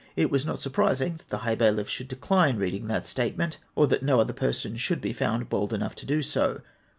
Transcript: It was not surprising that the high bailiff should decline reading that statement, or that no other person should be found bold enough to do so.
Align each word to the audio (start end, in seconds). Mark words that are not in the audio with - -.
It 0.15 0.31
was 0.31 0.47
not 0.47 0.59
surprising 0.59 1.17
that 1.17 1.29
the 1.29 1.37
high 1.45 1.53
bailiff 1.53 1.87
should 1.87 2.07
decline 2.07 2.57
reading 2.57 2.87
that 2.87 3.05
statement, 3.05 3.59
or 3.75 3.85
that 3.85 4.01
no 4.01 4.19
other 4.19 4.33
person 4.33 4.75
should 4.75 4.99
be 4.99 5.13
found 5.13 5.47
bold 5.47 5.73
enough 5.75 5.93
to 5.97 6.07
do 6.07 6.23
so. 6.23 6.61